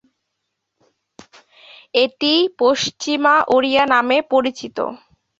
এটি 1.95 2.33
পশ্চিমা 2.59 3.35
ওড়িয়া 3.55 3.83
নামে 3.93 4.17
পরিচিত। 4.31 4.77